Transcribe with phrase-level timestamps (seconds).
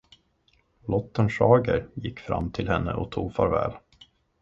[0.87, 3.73] Lotten Schager gick fram till henne och tog farväl.